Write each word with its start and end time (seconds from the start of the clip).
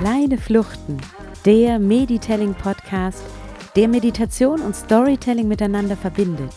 Kleine 0.00 0.38
Fluchten, 0.38 0.98
der 1.44 1.78
Meditelling 1.78 2.54
Podcast, 2.54 3.22
der 3.74 3.88
Meditation 3.88 4.60
und 4.60 4.74
Storytelling 4.74 5.48
miteinander 5.48 5.96
verbindet. 5.96 6.52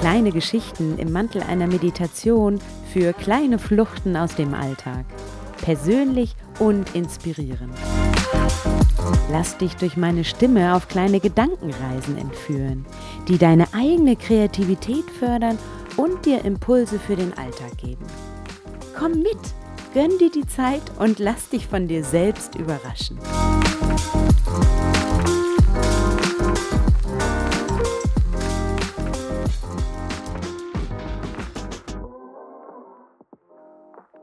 Kleine 0.00 0.32
Geschichten 0.32 0.98
im 0.98 1.12
Mantel 1.12 1.42
einer 1.42 1.66
Meditation 1.66 2.60
für 2.92 3.12
kleine 3.12 3.58
Fluchten 3.58 4.16
aus 4.16 4.34
dem 4.34 4.54
Alltag. 4.54 5.04
Persönlich 5.62 6.34
und 6.58 6.94
inspirierend. 6.94 7.72
Lass 9.30 9.56
dich 9.56 9.76
durch 9.76 9.96
meine 9.96 10.24
Stimme 10.24 10.74
auf 10.74 10.88
kleine 10.88 11.18
Gedankenreisen 11.18 12.18
entführen, 12.18 12.84
die 13.28 13.38
deine 13.38 13.72
eigene 13.72 14.16
Kreativität 14.16 15.10
fördern 15.10 15.58
und 15.96 16.24
dir 16.26 16.44
Impulse 16.44 16.98
für 16.98 17.16
den 17.16 17.36
Alltag 17.36 17.76
geben. 17.78 18.04
Komm 18.98 19.12
mit, 19.12 19.38
gönn 19.94 20.18
dir 20.18 20.30
die 20.30 20.46
Zeit 20.46 20.82
und 20.98 21.18
lass 21.18 21.48
dich 21.48 21.66
von 21.66 21.88
dir 21.88 22.04
selbst 22.04 22.54
überraschen. 22.54 23.18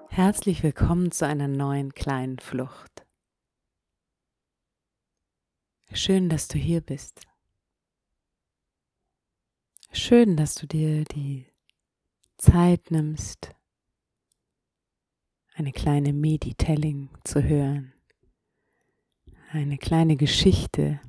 Herzlich 0.10 0.64
willkommen 0.64 1.12
zu 1.12 1.26
einer 1.26 1.48
neuen 1.48 1.94
kleinen 1.94 2.40
Flucht. 2.40 2.99
Schön, 5.92 6.30
dass 6.30 6.48
du 6.48 6.58
hier 6.58 6.82
bist. 6.82 7.22
Schön, 9.92 10.38
dass 10.38 10.56
du 10.56 10.68
dir 10.68 11.04
die 11.06 11.48
Zeit 12.38 12.92
nimmst, 12.92 13.56
eine 15.56 15.72
kleine 15.72 16.14
Meditelling 16.14 17.10
zu 17.24 17.44
hören. 17.44 17.94
Eine 19.52 19.78
kleine 19.78 20.16
Geschichte, 20.16 21.02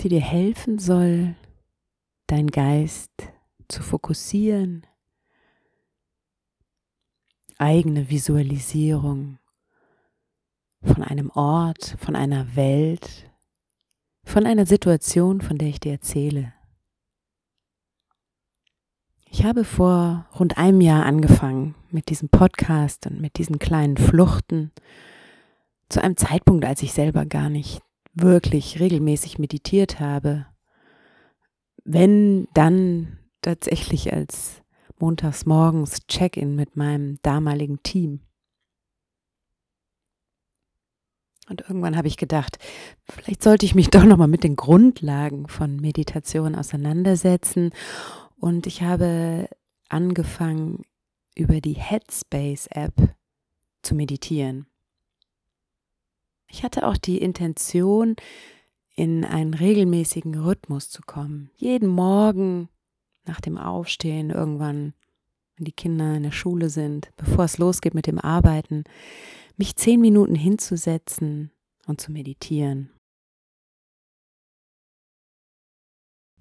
die 0.00 0.10
dir 0.10 0.20
helfen 0.20 0.78
soll, 0.78 1.34
dein 2.26 2.48
Geist 2.48 3.10
zu 3.68 3.82
fokussieren 3.82 4.86
eigene 7.58 8.10
Visualisierung 8.10 9.38
von 10.82 11.02
einem 11.02 11.30
Ort, 11.30 11.96
von 11.98 12.14
einer 12.14 12.54
Welt, 12.54 13.30
von 14.26 14.44
einer 14.44 14.66
Situation, 14.66 15.40
von 15.40 15.56
der 15.56 15.68
ich 15.68 15.80
dir 15.80 15.92
erzähle. 15.92 16.52
Ich 19.30 19.44
habe 19.44 19.64
vor 19.64 20.26
rund 20.38 20.58
einem 20.58 20.80
Jahr 20.80 21.06
angefangen 21.06 21.74
mit 21.90 22.10
diesem 22.10 22.28
Podcast 22.28 23.06
und 23.06 23.20
mit 23.20 23.38
diesen 23.38 23.58
kleinen 23.58 23.96
Fluchten 23.96 24.72
zu 25.88 26.02
einem 26.02 26.16
Zeitpunkt, 26.16 26.64
als 26.64 26.82
ich 26.82 26.92
selber 26.92 27.24
gar 27.24 27.48
nicht 27.48 27.80
wirklich 28.12 28.80
regelmäßig 28.80 29.38
meditiert 29.38 30.00
habe. 30.00 30.46
Wenn 31.84 32.48
dann 32.54 33.18
tatsächlich 33.42 34.12
als 34.12 34.62
montags 34.98 35.46
morgens 35.46 36.06
Check-in 36.08 36.56
mit 36.56 36.76
meinem 36.76 37.18
damaligen 37.22 37.82
Team. 37.82 38.20
Und 41.48 41.62
irgendwann 41.62 41.96
habe 41.96 42.08
ich 42.08 42.16
gedacht, 42.16 42.58
vielleicht 43.08 43.42
sollte 43.42 43.66
ich 43.66 43.74
mich 43.74 43.90
doch 43.90 44.04
noch 44.04 44.16
mal 44.16 44.26
mit 44.26 44.44
den 44.44 44.56
Grundlagen 44.56 45.48
von 45.48 45.76
Meditation 45.76 46.54
auseinandersetzen 46.54 47.70
und 48.38 48.66
ich 48.66 48.82
habe 48.82 49.48
angefangen 49.88 50.82
über 51.34 51.60
die 51.60 51.74
Headspace 51.74 52.66
App 52.68 52.94
zu 53.82 53.94
meditieren. 53.94 54.66
Ich 56.48 56.62
hatte 56.62 56.86
auch 56.86 56.96
die 56.96 57.18
Intention, 57.18 58.16
in 58.96 59.24
einen 59.24 59.52
regelmäßigen 59.52 60.34
Rhythmus 60.36 60.88
zu 60.88 61.02
kommen. 61.02 61.50
Jeden 61.54 61.88
Morgen 61.88 62.70
nach 63.26 63.42
dem 63.42 63.58
Aufstehen 63.58 64.30
irgendwann, 64.30 64.94
wenn 65.56 65.64
die 65.64 65.72
Kinder 65.72 66.14
in 66.14 66.22
der 66.22 66.32
Schule 66.32 66.68
sind, 66.68 67.10
bevor 67.16 67.44
es 67.44 67.58
losgeht 67.58 67.94
mit 67.94 68.06
dem 68.06 68.18
Arbeiten, 68.18 68.84
mich 69.56 69.76
zehn 69.76 70.00
Minuten 70.00 70.34
hinzusetzen 70.34 71.50
und 71.86 72.00
zu 72.00 72.12
meditieren. 72.12 72.90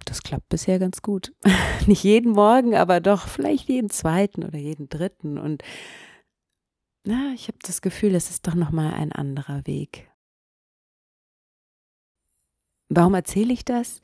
Das 0.06 0.22
klappt 0.22 0.50
bisher 0.50 0.80
ganz 0.80 1.02
gut. 1.02 1.34
Nicht 1.88 2.04
jeden 2.04 2.34
Morgen, 2.34 2.76
aber 2.76 3.00
doch 3.00 3.28
vielleicht 3.28 3.70
jeden 3.70 3.90
zweiten 3.90 4.44
oder 4.44 4.58
jeden 4.58 4.88
dritten. 4.90 5.38
Und 5.38 5.64
na, 7.04 7.34
ich 7.34 7.48
habe 7.48 7.58
das 7.62 7.82
Gefühl, 7.82 8.16
es 8.16 8.30
ist 8.30 8.48
doch 8.48 8.56
nochmal 8.56 8.94
ein 8.94 9.12
anderer 9.12 9.66
Weg. 9.66 10.12
Warum 12.90 13.16
erzähle 13.16 13.54
ich 13.54 13.66
das? 13.66 14.02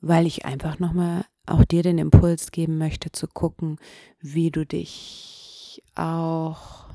Weil 0.00 0.26
ich 0.26 0.44
einfach 0.44 0.78
nochmal 0.78 1.24
auch 1.46 1.64
dir 1.64 1.82
den 1.82 1.98
Impuls 1.98 2.50
geben 2.50 2.78
möchte 2.78 3.12
zu 3.12 3.26
gucken, 3.28 3.78
wie 4.20 4.50
du 4.50 4.66
dich 4.66 5.82
auch, 5.94 6.88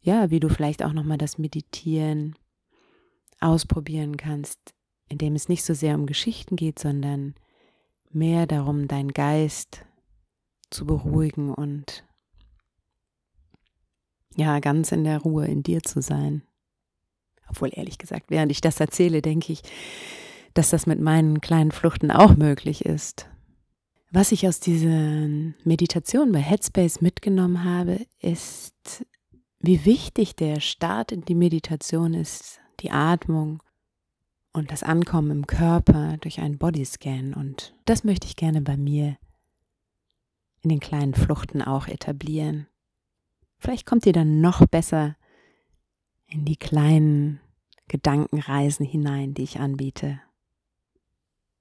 ja, 0.00 0.30
wie 0.30 0.40
du 0.40 0.48
vielleicht 0.48 0.82
auch 0.82 0.92
nochmal 0.92 1.18
das 1.18 1.38
Meditieren 1.38 2.34
ausprobieren 3.40 4.16
kannst, 4.16 4.58
indem 5.08 5.34
es 5.34 5.48
nicht 5.48 5.64
so 5.64 5.74
sehr 5.74 5.94
um 5.94 6.06
Geschichten 6.06 6.56
geht, 6.56 6.78
sondern 6.78 7.34
mehr 8.10 8.46
darum, 8.46 8.88
deinen 8.88 9.12
Geist 9.12 9.84
zu 10.70 10.86
beruhigen 10.86 11.52
und 11.54 12.04
ja, 14.36 14.60
ganz 14.60 14.92
in 14.92 15.04
der 15.04 15.18
Ruhe 15.18 15.46
in 15.46 15.62
dir 15.62 15.82
zu 15.82 16.00
sein. 16.00 16.42
Obwohl 17.48 17.70
ehrlich 17.72 17.98
gesagt, 17.98 18.26
während 18.28 18.52
ich 18.52 18.60
das 18.60 18.78
erzähle, 18.78 19.22
denke 19.22 19.52
ich, 19.52 19.62
dass 20.58 20.70
das 20.70 20.86
mit 20.86 21.00
meinen 21.00 21.40
kleinen 21.40 21.70
Fluchten 21.70 22.10
auch 22.10 22.36
möglich 22.36 22.84
ist. 22.84 23.30
Was 24.10 24.32
ich 24.32 24.48
aus 24.48 24.58
dieser 24.58 25.28
Meditation 25.62 26.32
bei 26.32 26.40
Headspace 26.40 27.00
mitgenommen 27.00 27.62
habe, 27.62 28.04
ist, 28.18 29.06
wie 29.60 29.84
wichtig 29.84 30.34
der 30.34 30.58
Start 30.58 31.12
in 31.12 31.20
die 31.20 31.36
Meditation 31.36 32.12
ist, 32.12 32.58
die 32.80 32.90
Atmung 32.90 33.62
und 34.52 34.72
das 34.72 34.82
Ankommen 34.82 35.30
im 35.30 35.46
Körper 35.46 36.16
durch 36.22 36.40
einen 36.40 36.58
Bodyscan. 36.58 37.34
Und 37.34 37.76
das 37.84 38.02
möchte 38.02 38.26
ich 38.26 38.34
gerne 38.34 38.60
bei 38.60 38.76
mir 38.76 39.16
in 40.62 40.70
den 40.70 40.80
kleinen 40.80 41.14
Fluchten 41.14 41.62
auch 41.62 41.86
etablieren. 41.86 42.66
Vielleicht 43.60 43.86
kommt 43.86 44.06
ihr 44.06 44.12
dann 44.12 44.40
noch 44.40 44.66
besser 44.66 45.14
in 46.26 46.44
die 46.44 46.56
kleinen 46.56 47.38
Gedankenreisen 47.86 48.84
hinein, 48.84 49.34
die 49.34 49.44
ich 49.44 49.60
anbiete. 49.60 50.20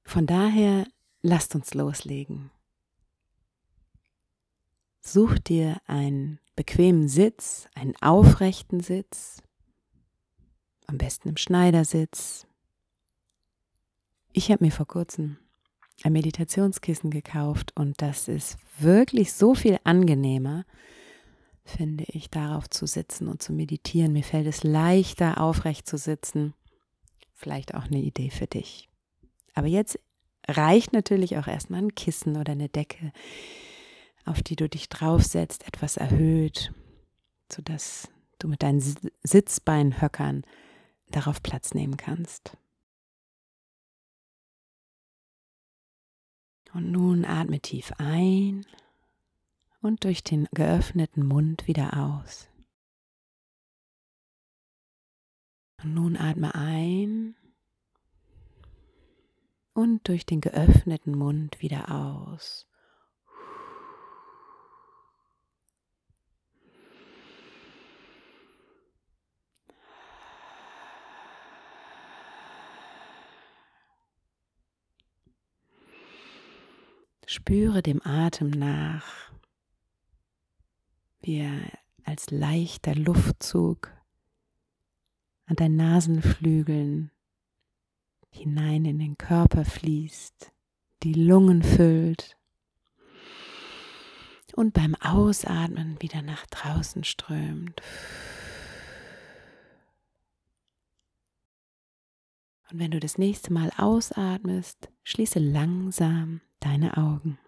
Von 0.08 0.26
daher 0.26 0.88
lasst 1.22 1.54
uns 1.54 1.74
loslegen. 1.74 2.50
Such 5.02 5.38
dir 5.38 5.82
einen 5.86 6.40
bequemen 6.56 7.10
Sitz, 7.10 7.68
einen 7.76 7.94
aufrechten 8.00 8.80
Sitz, 8.80 9.44
am 10.86 10.98
besten 10.98 11.28
im 11.28 11.36
Schneidersitz. 11.36 12.48
Ich 14.32 14.50
habe 14.50 14.64
mir 14.64 14.72
vor 14.72 14.88
kurzem 14.88 15.40
ein 16.04 16.14
Meditationskissen 16.14 17.12
gekauft 17.12 17.74
und 17.76 18.02
das 18.02 18.30
ist 18.30 18.56
wirklich 18.80 19.34
so 19.34 19.56
viel 19.56 19.78
angenehmer, 19.84 20.64
finde 21.66 22.06
ich, 22.08 22.30
darauf 22.30 22.70
zu 22.70 22.88
sitzen 22.88 23.28
und 23.28 23.44
zu 23.44 23.52
meditieren. 23.52 24.14
Mir 24.14 24.24
fällt 24.24 24.48
es 24.48 24.64
leichter, 24.64 25.42
aufrecht 25.42 25.86
zu 25.86 25.98
sitzen. 25.98 26.54
Vielleicht 27.34 27.76
auch 27.76 27.88
eine 27.88 28.00
Idee 28.00 28.30
für 28.30 28.48
dich. 28.48 28.88
Aber 29.58 29.66
jetzt 29.66 30.00
reicht 30.48 30.94
natürlich 30.94 31.36
auch 31.40 31.48
erstmal 31.48 31.82
ein 31.82 31.96
Kissen 31.96 32.38
oder 32.38 32.52
eine 32.52 32.70
Decke, 32.70 33.12
auf 34.24 34.44
die 34.44 34.56
du 34.56 34.70
dich 34.70 34.88
draufsetzt, 34.88 35.68
etwas 35.68 35.98
erhöht, 35.98 36.72
sodass 37.52 38.08
du 38.38 38.50
mit 38.50 38.62
deinen 38.62 38.80
Sitzbeinhöckern 39.24 40.44
darauf 41.10 41.42
Platz 41.42 41.74
nehmen 41.74 41.98
kannst. 41.98 42.56
Und 46.74 46.92
nun 46.92 47.26
atme 47.26 47.60
tief 47.60 47.94
ein 47.98 48.64
und 49.82 50.04
durch 50.04 50.24
den 50.24 50.48
geöffneten 50.52 51.26
Mund 51.26 51.66
wieder 51.66 51.98
aus. 51.98 52.48
Und 55.82 55.96
nun 55.96 56.16
atme 56.16 56.54
ein 56.54 57.36
und 59.78 60.08
durch 60.08 60.26
den 60.26 60.42
geöffneten 60.42 61.16
Mund 61.16 61.62
wieder 61.62 61.92
aus. 61.92 62.66
Spüre 77.28 77.84
dem 77.84 78.02
Atem 78.04 78.50
nach, 78.50 79.32
wie 81.20 81.38
er 81.38 81.72
als 82.04 82.32
leichter 82.32 82.96
Luftzug 82.96 83.92
an 85.46 85.56
deinen 85.56 85.76
Nasenflügeln 85.76 87.12
hinein 88.38 88.86
in 88.86 89.00
den 89.00 89.18
Körper 89.18 89.66
fließt, 89.66 90.52
die 91.04 91.14
Lungen 91.14 91.64
füllt 91.64 92.38
und 94.56 94.74
beim 94.74 94.96
Ausatmen 94.96 96.02
wieder 96.02 96.22
nach 96.22 96.46
draußen 96.48 97.04
strömt. 97.04 97.82
Und 102.72 102.80
wenn 102.80 102.92
du 102.92 103.00
das 103.00 103.18
nächste 103.18 103.54
Mal 103.54 103.72
ausatmest, 103.78 104.90
schließe 105.04 105.40
langsam 105.40 106.42
deine 106.60 106.98
Augen. 106.98 107.40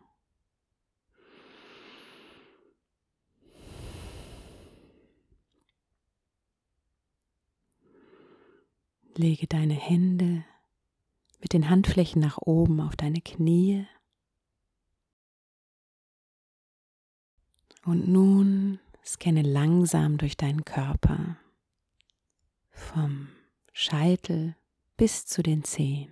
Lege 9.16 9.48
deine 9.48 9.74
Hände 9.74 10.46
mit 11.40 11.54
den 11.54 11.70
Handflächen 11.70 12.22
nach 12.22 12.38
oben 12.38 12.82
auf 12.82 12.96
deine 12.96 13.22
Knie. 13.22 13.88
Und 17.86 18.08
nun 18.08 18.80
scanne 19.06 19.42
langsam 19.42 20.18
durch 20.18 20.38
deinen 20.38 20.66
Körper 20.66 21.38
vom 22.70 23.30
Scheitel 23.74 24.56
bis 24.98 25.26
zu 25.26 25.42
den 25.42 25.64
Zehen. 25.64 26.12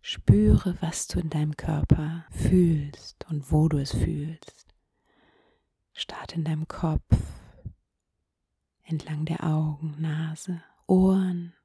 Spüre, 0.00 0.76
was 0.80 1.08
du 1.08 1.18
in 1.18 1.30
deinem 1.30 1.56
Körper 1.56 2.26
fühlst 2.30 3.26
und 3.28 3.50
wo 3.50 3.68
du 3.68 3.78
es 3.78 3.90
fühlst. 3.90 4.72
Start 5.92 6.36
in 6.36 6.44
deinem 6.44 6.68
Kopf, 6.68 7.02
entlang 8.84 9.24
der 9.24 9.42
Augen, 9.42 9.96
Nase, 9.98 10.62
Ohren, 10.86 11.55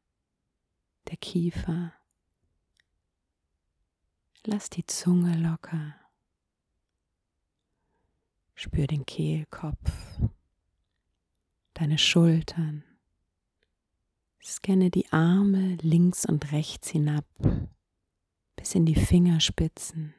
der 1.09 1.17
Kiefer. 1.17 1.93
Lass 4.45 4.69
die 4.69 4.85
Zunge 4.85 5.37
locker. 5.37 5.95
Spür 8.55 8.87
den 8.87 9.05
Kehlkopf, 9.05 9.91
deine 11.73 11.97
Schultern. 11.97 12.83
Scanne 14.43 14.89
die 14.89 15.11
Arme 15.11 15.77
links 15.81 16.25
und 16.25 16.51
rechts 16.51 16.89
hinab 16.89 17.25
bis 18.61 18.75
in 18.75 18.85
die 18.85 18.95
Fingerspitzen. 18.95 20.13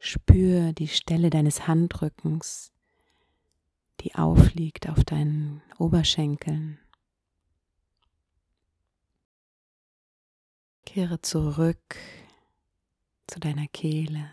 Spür 0.00 0.72
die 0.72 0.88
Stelle 0.88 1.30
deines 1.30 1.68
Handrückens, 1.68 2.72
die 4.00 4.14
aufliegt 4.16 4.88
auf 4.88 5.04
deinen 5.04 5.62
Oberschenkeln. 5.78 6.80
Kehre 10.96 11.20
zurück 11.20 11.98
zu 13.26 13.38
deiner 13.38 13.66
Kehle 13.68 14.30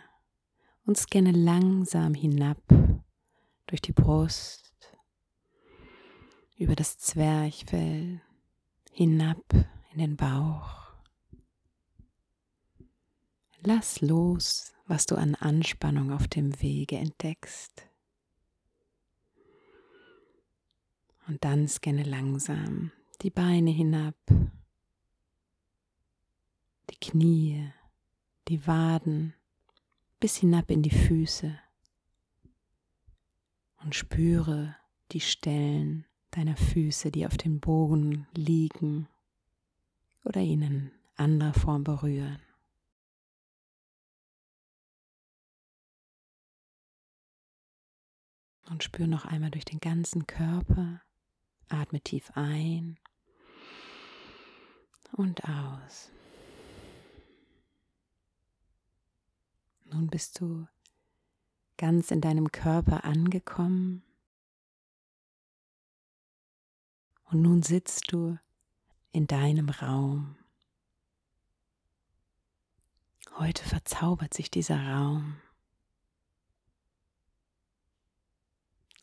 und 0.85 0.97
scanne 0.97 1.31
langsam 1.31 2.13
hinab 2.13 2.57
durch 3.67 3.81
die 3.81 3.91
Brust, 3.91 4.73
über 6.55 6.73
das 6.73 6.97
Zwerchfell, 6.97 8.21
hinab 8.93 9.43
in 9.91 9.99
den 9.99 10.15
Bauch. 10.15 10.93
Lass 13.59 13.99
los, 13.99 14.71
was 14.87 15.05
du 15.05 15.15
an 15.15 15.35
Anspannung 15.35 16.13
auf 16.13 16.29
dem 16.29 16.61
Wege 16.61 16.95
entdeckst. 16.95 17.89
Und 21.27 21.43
dann 21.43 21.67
scanne 21.67 22.03
langsam 22.03 22.93
die 23.21 23.31
Beine 23.31 23.71
hinab, 23.71 24.15
die 26.89 26.99
Knie, 26.99 27.71
die 28.47 28.65
Waden, 28.67 29.33
bis 30.19 30.37
hinab 30.37 30.69
in 30.71 30.81
die 30.81 30.89
Füße 30.89 31.59
und 33.83 33.95
spüre 33.95 34.75
die 35.11 35.19
Stellen 35.19 36.05
deiner 36.31 36.55
Füße, 36.55 37.11
die 37.11 37.25
auf 37.25 37.37
dem 37.37 37.59
Bogen 37.59 38.27
liegen 38.33 39.07
oder 40.23 40.41
ihnen 40.41 40.91
anderer 41.15 41.53
Form 41.53 41.83
berühren. 41.83 42.41
Und 48.69 48.83
spür 48.83 49.07
noch 49.07 49.25
einmal 49.25 49.51
durch 49.51 49.65
den 49.65 49.81
ganzen 49.81 50.25
Körper. 50.25 51.01
Atme 51.67 51.99
tief 51.99 52.31
ein 52.35 52.97
und 55.11 55.43
aus. 55.43 56.12
Nun 60.03 60.09
bist 60.09 60.41
du 60.41 60.67
ganz 61.77 62.11
in 62.11 62.19
deinem 62.19 62.51
Körper 62.51 63.05
angekommen. 63.05 64.03
Und 67.23 67.41
nun 67.41 67.63
sitzt 67.63 68.11
du 68.11 68.37
in 69.13 69.27
deinem 69.27 69.69
Raum. 69.69 70.35
Heute 73.37 73.63
verzaubert 73.63 74.33
sich 74.33 74.51
dieser 74.51 74.77
Raum. 74.77 75.37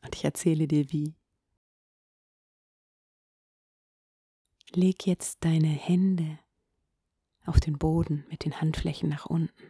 Und 0.03 0.15
ich 0.15 0.23
erzähle 0.23 0.69
dir 0.69 0.93
wie. 0.93 1.15
Leg 4.73 5.07
jetzt 5.07 5.47
deine 5.47 5.69
Hände 5.69 6.39
auf 7.47 7.59
den 7.59 7.79
Boden 7.79 8.27
mit 8.29 8.45
den 8.45 8.61
Handflächen 8.61 9.09
nach 9.09 9.25
unten. 9.25 9.70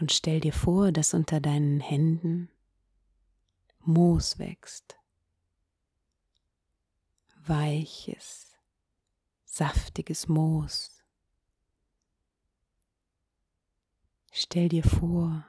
Und 0.00 0.12
stell 0.12 0.40
dir 0.40 0.52
vor, 0.52 0.92
dass 0.92 1.12
unter 1.12 1.40
deinen 1.40 1.80
Händen 1.80 2.50
Moos 3.80 4.38
wächst. 4.38 4.96
Weiches, 7.46 8.54
saftiges 9.44 10.28
Moos. 10.28 11.02
Stell 14.30 14.68
dir 14.68 14.84
vor, 14.84 15.46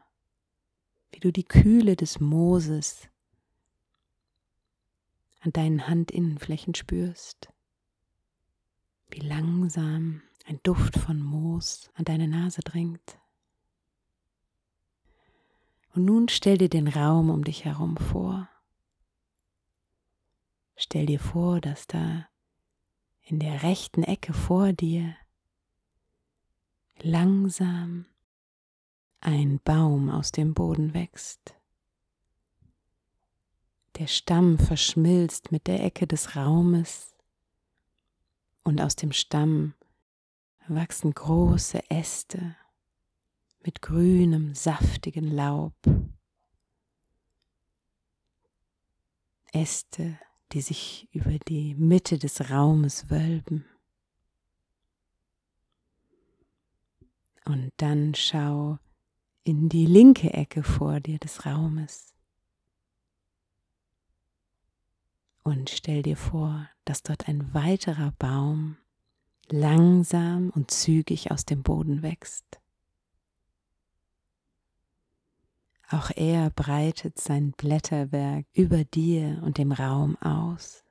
wie 1.12 1.20
du 1.20 1.32
die 1.32 1.44
Kühle 1.44 1.96
des 1.96 2.20
Mooses 2.20 3.08
an 5.42 5.52
deinen 5.52 5.88
Handinnenflächen 5.88 6.74
spürst, 6.74 7.50
wie 9.10 9.20
langsam 9.20 10.24
ein 10.46 10.60
Duft 10.64 10.98
von 10.98 11.22
Moos 11.22 11.92
an 11.94 12.06
deine 12.06 12.28
Nase 12.28 12.62
dringt. 12.62 13.20
Und 16.00 16.06
nun 16.06 16.30
stell 16.30 16.58
dir 16.58 16.70
den 16.70 16.88
Raum 16.88 17.30
um 17.30 17.44
dich 17.44 17.66
herum 17.66 17.98
vor. 17.98 18.48
Stell 20.78 21.08
dir 21.08 21.20
vor, 21.20 21.60
dass 21.60 21.88
da 21.88 22.26
in 23.24 23.38
der 23.38 23.64
rechten 23.64 24.04
Ecke 24.04 24.32
vor 24.32 24.72
dir 24.72 25.14
langsam 27.02 28.06
ein 29.20 29.60
Baum 29.66 30.10
aus 30.10 30.32
dem 30.32 30.54
Boden 30.54 30.94
wächst. 30.94 31.58
Der 33.98 34.08
Stamm 34.08 34.58
verschmilzt 34.58 35.52
mit 35.52 35.68
der 35.68 35.84
Ecke 35.84 36.08
des 36.08 36.38
Raumes 36.38 37.14
und 38.64 38.80
aus 38.80 38.96
dem 38.96 39.12
Stamm 39.12 39.74
wachsen 40.66 41.14
große 41.14 41.92
Äste 41.92 42.56
mit 43.64 43.82
grünem, 43.82 44.56
saftigen 44.56 45.32
Laub. 45.32 45.74
Äste, 49.52 50.20
die 50.52 50.62
sich 50.62 51.08
über 51.12 51.38
die 51.48 51.76
Mitte 51.76 52.18
des 52.18 52.50
Raumes 52.50 53.10
wölben. 53.10 53.66
Und 57.46 57.72
dann 57.78 58.14
schau 58.14 58.78
in 59.44 59.70
die 59.70 59.88
linke 59.88 60.32
Ecke 60.34 60.64
vor 60.64 61.00
dir 61.00 61.18
des 61.18 61.46
Raumes. 61.46 62.14
Und 65.42 65.72
stell 65.72 66.04
dir 66.04 66.18
vor, 66.18 66.70
dass 66.86 67.02
dort 67.02 67.28
ein 67.28 67.54
weiterer 67.54 68.12
Baum 68.20 68.78
langsam 69.48 70.52
und 70.52 70.70
zügig 70.70 71.32
aus 71.32 71.46
dem 71.46 71.64
Boden 71.64 72.04
wächst. 72.04 72.60
Auch 75.92 76.12
er 76.16 76.52
breitet 76.52 77.20
sein 77.20 77.52
Blätterwerk 77.52 78.46
über 78.54 78.84
dir 78.84 79.42
und 79.44 79.58
dem 79.58 79.72
Raum 79.72 80.18
aus. 80.18 80.84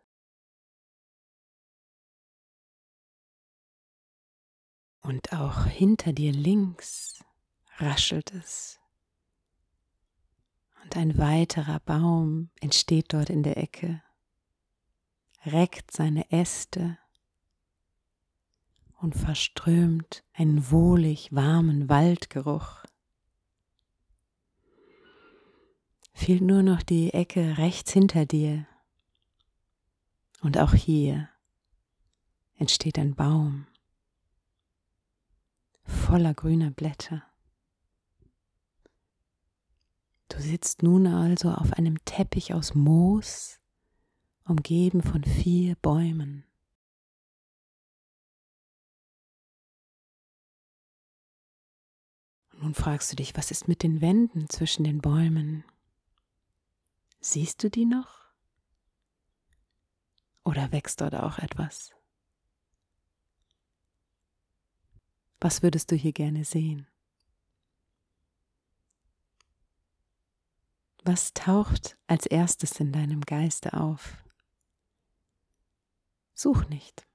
Und 5.00 5.32
auch 5.32 5.66
hinter 5.66 6.12
dir 6.12 6.32
links 6.32 7.24
raschelt 7.76 8.34
es. 8.34 8.80
Und 10.82 10.96
ein 10.96 11.16
weiterer 11.16 11.78
Baum 11.80 12.50
entsteht 12.60 13.12
dort 13.12 13.30
in 13.30 13.44
der 13.44 13.56
Ecke, 13.56 14.02
reckt 15.44 15.92
seine 15.92 16.30
Äste 16.32 16.98
und 19.00 19.14
verströmt 19.14 20.24
einen 20.32 20.72
wohlig 20.72 21.32
warmen 21.32 21.88
Waldgeruch. 21.88 22.84
Fehlt 26.18 26.42
nur 26.42 26.64
noch 26.64 26.82
die 26.82 27.14
Ecke 27.14 27.58
rechts 27.58 27.92
hinter 27.92 28.26
dir. 28.26 28.66
Und 30.40 30.58
auch 30.58 30.74
hier 30.74 31.28
entsteht 32.56 32.98
ein 32.98 33.14
Baum 33.14 33.68
voller 35.84 36.34
grüner 36.34 36.72
Blätter. 36.72 37.22
Du 40.28 40.40
sitzt 40.40 40.82
nun 40.82 41.06
also 41.06 41.52
auf 41.52 41.72
einem 41.74 42.04
Teppich 42.04 42.52
aus 42.52 42.74
Moos, 42.74 43.60
umgeben 44.44 45.02
von 45.02 45.22
vier 45.22 45.76
Bäumen. 45.76 46.44
nun 52.60 52.74
fragst 52.74 53.12
du 53.12 53.16
dich, 53.16 53.36
was 53.36 53.52
ist 53.52 53.68
mit 53.68 53.84
den 53.84 54.00
Wänden 54.00 54.50
zwischen 54.50 54.82
den 54.82 55.00
Bäumen? 55.00 55.62
Siehst 57.20 57.62
du 57.62 57.70
die 57.70 57.84
noch? 57.84 58.18
Oder 60.44 60.72
wächst 60.72 61.00
dort 61.00 61.14
auch 61.14 61.38
etwas? 61.38 61.94
Was 65.40 65.62
würdest 65.62 65.90
du 65.90 65.96
hier 65.96 66.12
gerne 66.12 66.44
sehen? 66.44 66.86
Was 71.04 71.32
taucht 71.32 71.96
als 72.06 72.26
erstes 72.26 72.80
in 72.80 72.92
deinem 72.92 73.20
Geiste 73.22 73.74
auf? 73.74 74.16
Such 76.34 76.68
nicht, 76.68 77.06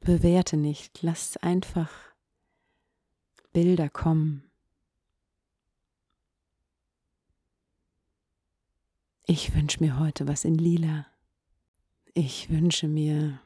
bewerte 0.00 0.56
nicht, 0.56 1.02
lass 1.02 1.36
einfach 1.36 1.90
Bilder 3.52 3.88
kommen. 3.88 4.49
Ich 9.32 9.54
wünsche 9.54 9.78
mir 9.78 9.96
heute 10.00 10.26
was 10.26 10.44
in 10.44 10.56
lila. 10.56 11.06
Ich 12.14 12.50
wünsche 12.50 12.88
mir 12.88 13.38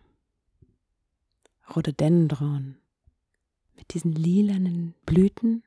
Rhododendron 1.76 2.76
mit 3.76 3.92
diesen 3.92 4.12
lilanen 4.12 4.94
Blüten 5.04 5.62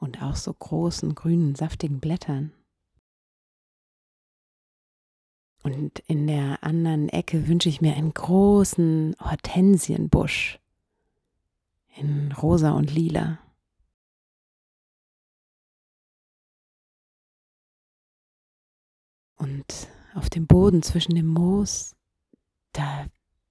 und 0.00 0.20
auch 0.20 0.34
so 0.34 0.52
großen 0.52 1.14
grünen 1.14 1.54
saftigen 1.54 2.00
Blättern. 2.00 2.50
Und 5.62 6.00
in 6.08 6.26
der 6.26 6.64
anderen 6.64 7.08
Ecke 7.08 7.46
wünsche 7.46 7.68
ich 7.68 7.80
mir 7.80 7.94
einen 7.94 8.12
großen 8.12 9.14
Hortensienbusch 9.20 10.58
in 11.94 12.32
rosa 12.32 12.72
und 12.72 12.92
lila. 12.92 13.38
Und 19.36 19.88
auf 20.14 20.30
dem 20.30 20.46
Boden 20.46 20.82
zwischen 20.82 21.14
dem 21.14 21.26
Moos, 21.26 21.96
da 22.72 23.06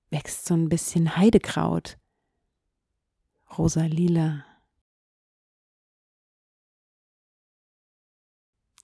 wächst 0.10 0.46
so 0.46 0.54
ein 0.54 0.70
bisschen 0.70 1.18
Heidekraut. 1.18 1.98
Rosa-lila. 3.58 4.46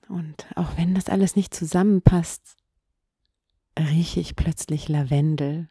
Und 0.07 0.47
auch 0.55 0.75
wenn 0.75 0.95
das 0.95 1.07
alles 1.07 1.35
nicht 1.35 1.53
zusammenpasst, 1.53 2.57
rieche 3.77 4.19
ich 4.19 4.35
plötzlich 4.35 4.89
Lavendel 4.89 5.69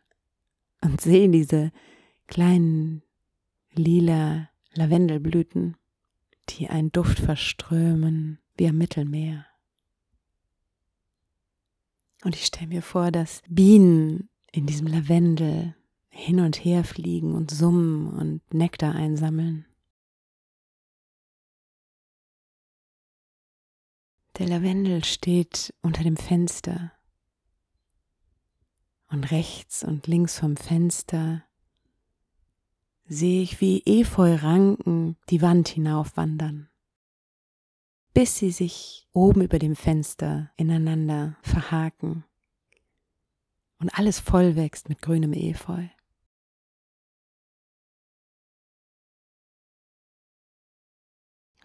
und 0.80 1.00
sehe 1.00 1.28
diese 1.28 1.72
kleinen 2.28 3.02
lila 3.72 4.48
Lavendelblüten, 4.74 5.76
die 6.50 6.68
einen 6.68 6.92
Duft 6.92 7.18
verströmen 7.18 8.38
wie 8.56 8.68
am 8.68 8.78
Mittelmeer. 8.78 9.47
Und 12.24 12.34
ich 12.34 12.46
stelle 12.46 12.68
mir 12.68 12.82
vor, 12.82 13.10
dass 13.10 13.42
Bienen 13.48 14.28
in 14.50 14.66
diesem 14.66 14.86
Lavendel 14.86 15.74
hin 16.08 16.40
und 16.40 16.64
her 16.64 16.82
fliegen 16.82 17.34
und 17.34 17.50
summen 17.50 18.08
und 18.08 18.42
Nektar 18.52 18.94
einsammeln. 18.94 19.66
Der 24.38 24.48
Lavendel 24.48 25.04
steht 25.04 25.74
unter 25.82 26.02
dem 26.02 26.16
Fenster 26.16 26.92
und 29.10 29.30
rechts 29.30 29.82
und 29.82 30.06
links 30.06 30.38
vom 30.38 30.56
Fenster 30.56 31.44
sehe 33.08 33.42
ich, 33.42 33.60
wie 33.60 33.82
Efeuranken 33.84 35.16
die 35.30 35.40
Wand 35.40 35.68
hinaufwandern 35.68 36.67
bis 38.18 38.36
sie 38.36 38.50
sich 38.50 39.06
oben 39.12 39.42
über 39.42 39.60
dem 39.60 39.76
Fenster 39.76 40.50
ineinander 40.56 41.36
verhaken 41.40 42.24
und 43.78 43.90
alles 43.96 44.18
voll 44.18 44.56
wächst 44.56 44.88
mit 44.88 45.00
grünem 45.00 45.32
Efeu. 45.32 45.86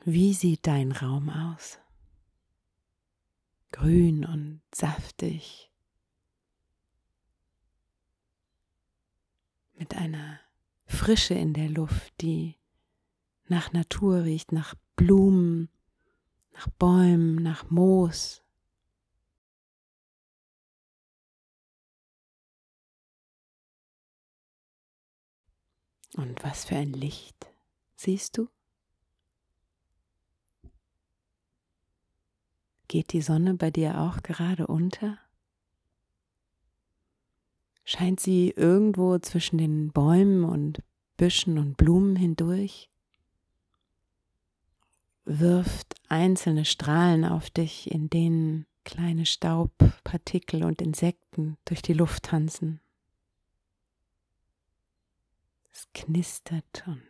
Wie 0.05 0.35
sieht 0.35 0.67
dein 0.67 0.91
Raum 0.91 1.31
aus? 1.31 1.79
Grün 3.71 4.23
und 4.23 4.61
saftig, 4.75 5.71
mit 9.73 9.95
einer 9.95 10.39
Frische 10.85 11.33
in 11.33 11.55
der 11.55 11.69
Luft, 11.69 12.13
die 12.21 12.57
nach 13.47 13.73
Natur 13.73 14.25
riecht, 14.25 14.51
nach 14.51 14.75
Blumen, 14.95 15.69
nach 16.53 16.67
Bäumen, 16.69 17.35
nach 17.35 17.69
Moos. 17.69 18.41
Und 26.15 26.43
was 26.43 26.65
für 26.65 26.75
ein 26.75 26.93
Licht 26.93 27.51
siehst 27.95 28.37
du? 28.37 28.47
Geht 32.87 33.13
die 33.13 33.23
Sonne 33.23 33.55
bei 33.55 33.71
dir 33.71 33.99
auch 33.99 34.21
gerade 34.21 34.67
unter? 34.67 35.17
Scheint 37.83 38.19
sie 38.19 38.51
irgendwo 38.51 39.17
zwischen 39.17 39.57
den 39.57 39.91
Bäumen 39.91 40.43
und 40.43 40.83
Büschen 41.17 41.57
und 41.57 41.75
Blumen 41.75 42.15
hindurch? 42.15 42.91
wirft 45.25 45.92
einzelne 46.13 46.63
Strahlen 46.63 47.25
auf 47.25 47.49
dich, 47.49 47.89
in 47.89 48.07
denen 48.07 48.67
kleine 48.83 49.25
Staubpartikel 49.25 50.63
und 50.63 50.79
Insekten 50.79 51.57
durch 51.65 51.81
die 51.81 51.93
Luft 51.93 52.25
tanzen. 52.25 52.79
Es 55.71 55.87
knistert 55.95 56.83
und 56.85 57.01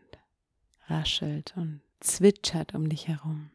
raschelt 0.87 1.53
und 1.57 1.81
zwitschert 1.99 2.75
um 2.75 2.87
dich 2.87 3.09
herum. 3.09 3.51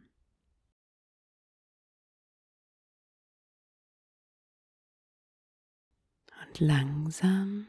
Und 6.47 6.61
langsam 6.61 7.69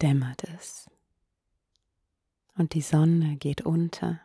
dämmert 0.00 0.44
es 0.44 0.88
und 2.54 2.74
die 2.74 2.80
Sonne 2.80 3.36
geht 3.38 3.62
unter. 3.62 4.20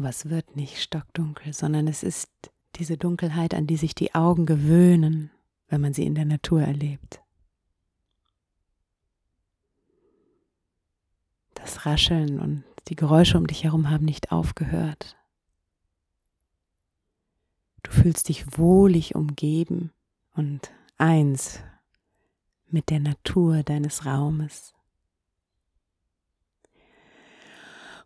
Aber 0.00 0.08
es 0.08 0.30
wird 0.30 0.56
nicht 0.56 0.80
stockdunkel, 0.80 1.52
sondern 1.52 1.86
es 1.86 2.02
ist 2.02 2.30
diese 2.76 2.96
Dunkelheit, 2.96 3.52
an 3.52 3.66
die 3.66 3.76
sich 3.76 3.94
die 3.94 4.14
Augen 4.14 4.46
gewöhnen, 4.46 5.30
wenn 5.68 5.82
man 5.82 5.92
sie 5.92 6.06
in 6.06 6.14
der 6.14 6.24
Natur 6.24 6.62
erlebt. 6.62 7.20
Das 11.52 11.84
Rascheln 11.84 12.40
und 12.40 12.64
die 12.88 12.96
Geräusche 12.96 13.36
um 13.36 13.46
dich 13.46 13.64
herum 13.64 13.90
haben 13.90 14.06
nicht 14.06 14.32
aufgehört. 14.32 15.18
Du 17.82 17.90
fühlst 17.90 18.30
dich 18.30 18.56
wohlig 18.56 19.16
umgeben 19.16 19.92
und 20.34 20.72
eins 20.96 21.60
mit 22.70 22.88
der 22.88 23.00
Natur 23.00 23.64
deines 23.64 24.06
Raumes. 24.06 24.72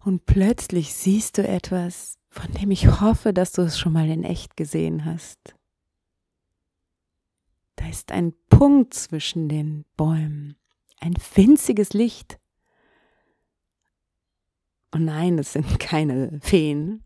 Und 0.04 0.26
plötzlich 0.26 0.94
siehst 0.94 1.38
du 1.38 1.49
etwas, 1.49 2.18
von 2.28 2.52
dem 2.52 2.70
ich 2.70 3.00
hoffe, 3.00 3.32
dass 3.32 3.52
du 3.52 3.62
es 3.62 3.78
schon 3.78 3.94
mal 3.94 4.08
in 4.08 4.23
echt 4.23 4.56
gesehen 4.56 5.04
hast. 5.04 5.56
Da 7.76 7.88
ist 7.88 8.12
ein 8.12 8.34
Punkt 8.50 8.94
zwischen 8.94 9.49
den 9.49 9.84
Bäumen, 9.96 10.56
ein 11.00 11.14
winziges 11.34 11.92
Licht. 11.92 12.38
Und 14.90 15.06
nein, 15.06 15.38
es 15.38 15.54
sind 15.54 15.80
keine 15.80 16.38
Feen, 16.40 17.02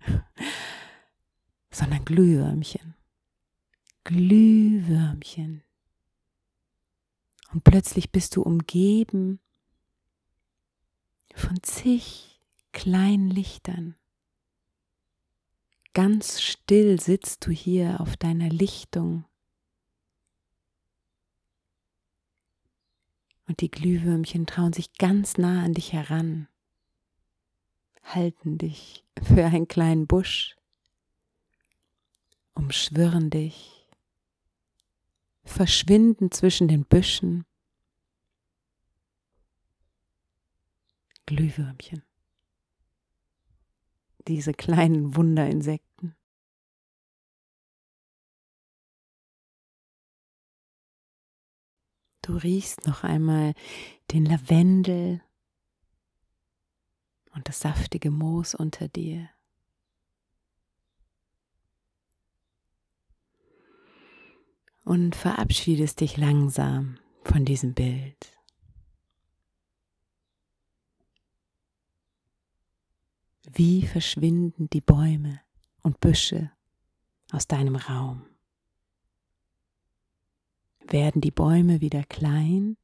sondern 1.71 2.05
Glühwürmchen. 2.05 2.95
Glühwürmchen. 4.05 5.63
Und 7.53 7.65
plötzlich 7.65 8.11
bist 8.11 8.37
du 8.37 8.43
umgeben 8.43 9.41
von 11.35 11.63
zig 11.63 12.38
kleinen 12.79 13.29
Lichtern. 13.29 13.97
Ganz 15.95 16.41
still 16.41 17.01
sitzt 17.01 17.45
du 17.45 17.51
hier 17.51 18.01
auf 18.01 18.17
deiner 18.17 18.51
Lichtung. 18.51 19.25
Und 23.49 23.63
die 23.63 23.71
Glühwürmchen 23.71 24.47
trauen 24.47 24.73
sich 24.73 24.93
ganz 24.93 25.39
nah 25.39 25.65
an 25.65 25.75
dich 25.75 25.93
heran, 25.93 26.47
halten 28.05 28.59
dich 28.59 29.05
für 29.25 29.47
einen 29.47 29.67
kleinen 29.67 30.07
Busch, 30.07 30.55
umschwirren 32.55 33.29
dich, 33.29 33.89
verschwinden 35.43 36.31
zwischen 36.31 36.69
den 36.69 36.85
Büschen. 36.85 37.45
Glühwürmchen 41.27 42.08
diese 44.29 44.53
kleinen 44.53 45.17
Wunderinsekten. 45.17 46.15
Du 52.23 52.37
riechst 52.37 52.87
noch 52.87 53.05
einmal 53.05 53.55
den 54.13 54.27
Lavendel 54.27 55.23
und 57.33 57.49
das 57.49 57.61
saftige 57.61 58.11
Moos 58.11 58.55
unter 58.55 58.87
dir. 58.89 59.31
Und 64.85 65.17
verabschiedest 65.17 66.01
dich 66.01 66.17
langsam 66.17 66.99
von 67.25 67.45
diesem 67.45 67.75
Bild. 67.75 68.38
Wie 73.51 73.87
verschwinden 73.87 74.69
die 74.71 74.83
Bäume 74.83 75.41
und 75.83 76.01
Büsche 76.01 76.53
aus 77.33 77.47
deinem 77.47 77.77
Raum? 77.77 78.27
Werden 80.87 81.23
die 81.23 81.31
Bäume 81.31 81.81
wieder 81.81 82.05
klein? 82.05 82.77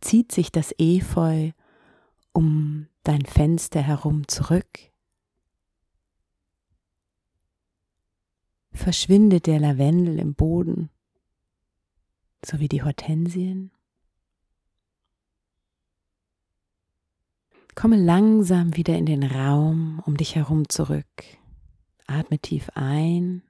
Zieht 0.00 0.32
sich 0.32 0.50
das 0.50 0.74
Efeu 0.78 1.52
um 2.32 2.88
dein 3.04 3.24
Fenster 3.24 3.82
herum 3.82 4.26
zurück? 4.26 4.92
Verschwindet 8.72 9.46
der 9.46 9.60
Lavendel 9.60 10.18
im 10.18 10.34
Boden, 10.34 10.90
so 12.44 12.58
wie 12.58 12.68
die 12.68 12.82
Hortensien? 12.82 13.70
Komme 17.78 17.96
langsam 17.96 18.74
wieder 18.74 18.98
in 18.98 19.06
den 19.06 19.22
Raum 19.22 20.02
um 20.04 20.16
dich 20.16 20.34
herum 20.34 20.68
zurück. 20.68 21.06
Atme 22.08 22.40
tief 22.40 22.70
ein 22.74 23.44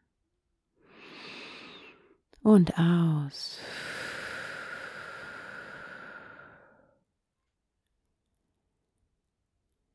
und 2.43 2.79
aus. 2.79 3.59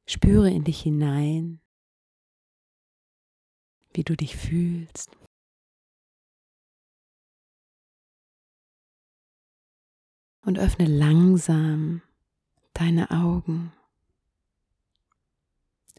Spüre 0.08 0.50
in 0.50 0.64
dich 0.64 0.82
hinein, 0.82 1.62
wie 3.94 4.04
du 4.04 4.16
dich 4.16 4.36
fühlst. 4.36 5.16
Und 10.42 10.58
öffne 10.58 10.88
langsam 10.88 12.02
deine 12.74 13.12
Augen. 13.12 13.72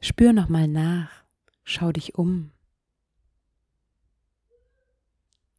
Spür 0.04 0.34
noch 0.34 0.50
mal 0.50 0.68
nach, 0.68 1.24
schau 1.62 1.90
dich 1.90 2.16
um. 2.16 2.50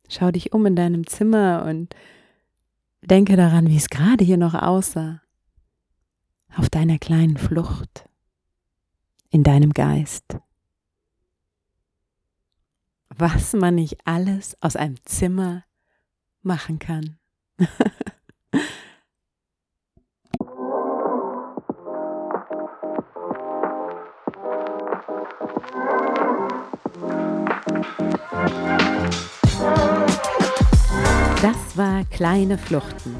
Schau 0.08 0.30
dich 0.30 0.54
um 0.54 0.64
in 0.68 0.76
deinem 0.76 1.08
Zimmer 1.08 1.66
und 1.68 1.96
denke 3.02 3.38
daran, 3.38 3.68
wie 3.70 3.76
es 3.76 3.90
gerade 3.90 4.24
hier 4.24 4.38
noch 4.38 4.54
aussah. 4.54 5.24
Auf 6.56 6.70
deiner 6.70 7.00
kleinen 7.00 7.38
Flucht, 7.38 8.08
in 9.32 9.42
deinem 9.42 9.74
Geist. 9.74 10.38
Was 13.10 13.54
man 13.54 13.74
nicht 13.74 13.98
alles 14.06 14.62
aus 14.62 14.76
einem 14.76 15.04
Zimmer 15.06 15.64
machen 16.44 16.78
kann. 16.78 17.18
Das 31.42 31.78
war 31.78 32.04
Kleine 32.12 32.58
Fluchten, 32.58 33.16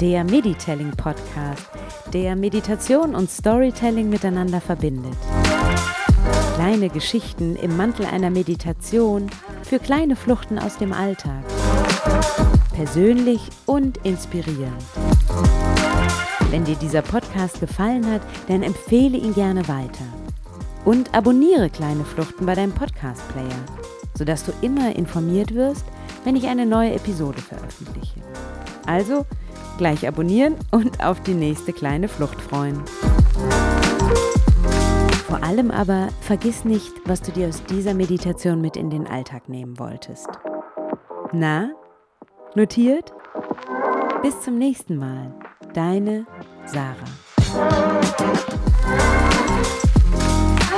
der 0.00 0.24
Meditelling 0.24 0.90
Podcast, 0.92 1.68
der 2.12 2.34
Meditation 2.34 3.14
und 3.14 3.30
Storytelling 3.30 4.08
miteinander 4.08 4.60
verbindet. 4.60 5.16
Kleine 6.54 6.88
Geschichten 6.88 7.56
im 7.56 7.76
Mantel 7.76 8.06
einer 8.06 8.30
Meditation 8.30 9.30
für 9.62 9.78
kleine 9.78 10.16
Fluchten 10.16 10.58
aus 10.58 10.76
dem 10.78 10.92
Alltag. 10.92 11.44
Persönlich 12.74 13.42
und 13.66 13.98
inspirierend. 14.04 14.82
Wenn 16.50 16.64
dir 16.64 16.76
dieser 16.76 17.02
Podcast 17.02 17.60
gefallen 17.60 18.10
hat, 18.10 18.22
dann 18.48 18.62
empfehle 18.62 19.18
ihn 19.18 19.34
gerne 19.34 19.68
weiter. 19.68 20.04
Und 20.88 21.14
abonniere 21.14 21.68
Kleine 21.68 22.02
Fluchten 22.02 22.46
bei 22.46 22.54
deinem 22.54 22.72
Podcast-Player, 22.72 23.60
sodass 24.14 24.46
du 24.46 24.52
immer 24.62 24.96
informiert 24.96 25.54
wirst, 25.54 25.84
wenn 26.24 26.34
ich 26.34 26.46
eine 26.46 26.64
neue 26.64 26.94
Episode 26.94 27.42
veröffentliche. 27.42 28.22
Also 28.86 29.26
gleich 29.76 30.08
abonnieren 30.08 30.54
und 30.70 31.04
auf 31.04 31.20
die 31.20 31.34
nächste 31.34 31.74
kleine 31.74 32.08
Flucht 32.08 32.40
freuen. 32.40 32.82
Vor 35.26 35.42
allem 35.42 35.70
aber 35.70 36.08
vergiss 36.22 36.64
nicht, 36.64 36.94
was 37.04 37.20
du 37.20 37.32
dir 37.32 37.48
aus 37.48 37.62
dieser 37.64 37.92
Meditation 37.92 38.62
mit 38.62 38.74
in 38.74 38.88
den 38.88 39.06
Alltag 39.06 39.50
nehmen 39.50 39.78
wolltest. 39.78 40.30
Na, 41.32 41.72
notiert? 42.54 43.12
Bis 44.22 44.40
zum 44.40 44.56
nächsten 44.56 44.96
Mal. 44.96 45.34
Deine 45.74 46.26
Sarah. 46.64 46.96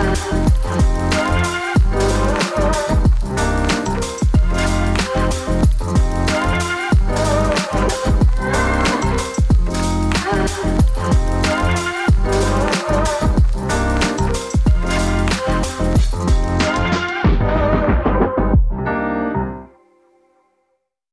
Yeah. 0.03 1.10